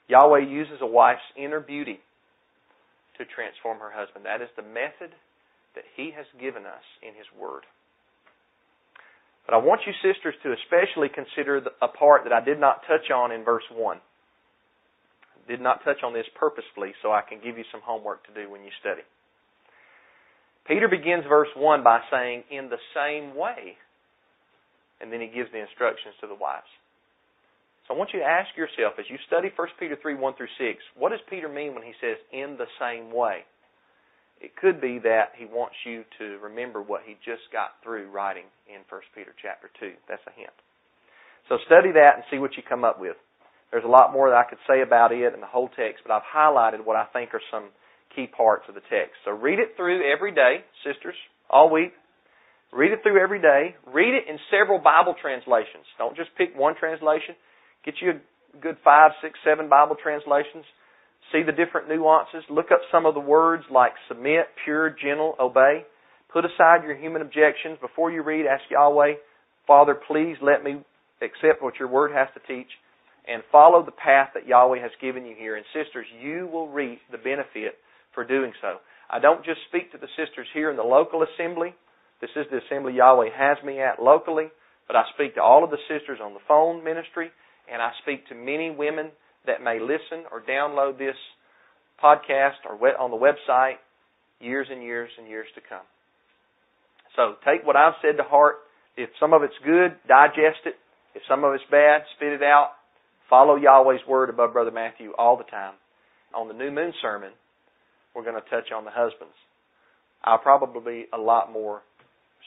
[0.08, 1.98] Yahweh uses a wife's inner beauty
[3.18, 4.24] to transform her husband.
[4.24, 5.16] That is the method
[5.74, 7.64] that He has given us in His Word.
[9.46, 13.10] But I want you sisters to especially consider a part that I did not touch
[13.10, 13.98] on in verse 1.
[15.48, 18.50] Did not touch on this purposefully so I can give you some homework to do
[18.50, 19.02] when you study.
[20.66, 23.78] Peter begins verse 1 by saying, in the same way.
[25.00, 26.66] And then he gives the instructions to the wives.
[27.86, 30.50] So I want you to ask yourself, as you study 1 Peter 3, 1 through
[30.58, 33.46] 6, what does Peter mean when he says, in the same way?
[34.40, 38.44] It could be that he wants you to remember what he just got through writing
[38.66, 39.92] in 1 Peter chapter 2.
[40.08, 40.52] That's a hint.
[41.48, 43.16] So study that and see what you come up with.
[43.70, 46.12] There's a lot more that I could say about it and the whole text, but
[46.12, 47.70] I've highlighted what I think are some
[48.14, 49.18] key parts of the text.
[49.24, 51.16] So read it through every day, sisters,
[51.50, 51.92] all week.
[52.72, 53.74] Read it through every day.
[53.86, 55.86] Read it in several Bible translations.
[55.98, 57.34] Don't just pick one translation.
[57.84, 60.64] Get you a good five, six, seven Bible translations
[61.32, 65.84] see the different nuances, look up some of the words like submit, pure, gentle, obey.
[66.32, 67.78] Put aside your human objections.
[67.80, 69.14] Before you read, ask Yahweh,
[69.66, 70.82] Father, please let me
[71.22, 72.68] accept what your word has to teach
[73.28, 75.56] and follow the path that Yahweh has given you here.
[75.56, 77.74] And sisters, you will reap the benefit
[78.14, 78.76] for doing so.
[79.10, 81.74] I don't just speak to the sisters here in the local assembly.
[82.20, 84.48] This is the assembly Yahweh has me at locally,
[84.86, 87.30] but I speak to all of the sisters on the phone ministry,
[87.70, 89.10] and I speak to many women
[89.46, 91.16] that may listen or download this
[92.02, 93.76] podcast or on the website
[94.40, 95.84] years and years and years to come.
[97.16, 98.56] So take what I've said to heart.
[98.96, 100.74] If some of it's good, digest it.
[101.14, 102.75] If some of it's bad, spit it out.
[103.28, 105.74] Follow Yahweh's word above Brother Matthew all the time.
[106.34, 107.30] On the new moon sermon,
[108.14, 109.34] we're going to touch on the husbands.
[110.24, 111.82] I'll probably be a lot more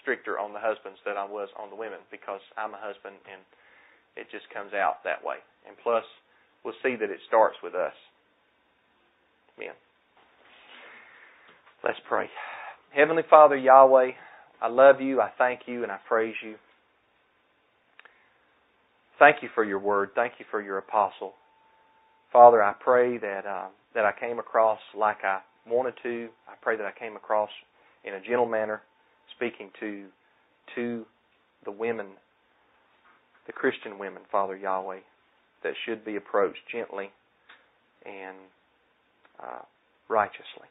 [0.02, 3.42] stricter on the husbands than I was on the women because I'm a husband and
[4.16, 5.38] it just comes out that way.
[5.68, 6.04] And plus,
[6.64, 7.94] we'll see that it starts with us.
[9.58, 9.76] Amen.
[11.84, 12.28] Let's pray.
[12.96, 14.12] Heavenly Father, Yahweh,
[14.62, 16.56] I love you, I thank you, and I praise you.
[19.20, 20.12] Thank you for your word.
[20.16, 21.34] Thank you for your apostle.
[22.32, 26.30] Father, I pray that uh, that I came across like I wanted to.
[26.48, 27.50] I pray that I came across
[28.06, 28.82] in a gentle manner,
[29.36, 30.06] speaking to
[30.76, 31.06] to
[31.66, 32.08] the women,
[33.46, 35.00] the Christian women, Father Yahweh,
[35.64, 37.10] that should be approached gently
[38.06, 38.38] and
[39.44, 39.64] uh,
[40.08, 40.70] righteously.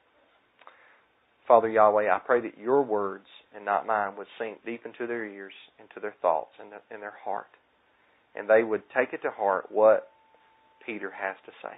[1.46, 5.24] Father Yahweh, I pray that your words and not mine would sink deep into their
[5.24, 7.46] ears, into their thoughts, and in their heart
[8.38, 10.08] and they would take it to heart what
[10.86, 11.74] Peter has to say.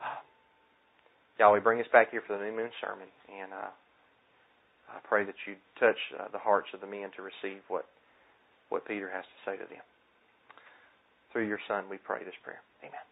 [1.38, 3.70] Yahweh, bring us back here for the New Moon sermon, and uh,
[4.88, 7.84] I pray that you touch uh, the hearts of the men to receive what
[8.70, 9.84] what Peter has to say to them.
[11.32, 12.62] Through your Son, we pray this prayer.
[12.82, 13.04] Amen.